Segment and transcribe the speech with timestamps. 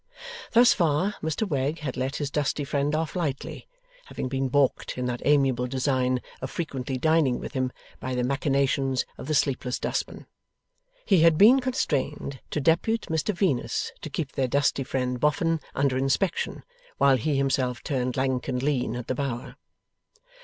[0.53, 3.67] Thus far, Mr Wegg had let his dusty friend off lightly,
[4.05, 9.05] having been baulked in that amiable design of frequently dining with him, by the machinations
[9.19, 10.25] of the sleepless dustman.
[11.05, 15.99] He had been constrained to depute Mr Venus to keep their dusty friend, Boffin, under
[15.99, 16.63] inspection,
[16.97, 19.55] while he himself turned lank and lean at the Bower.